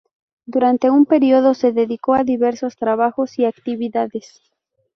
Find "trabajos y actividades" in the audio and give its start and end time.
2.75-4.41